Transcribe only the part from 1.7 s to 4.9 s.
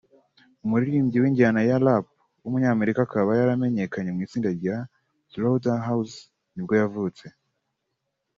Rap w’umunyamerika akaba yaramenyekanye mu itsinda rya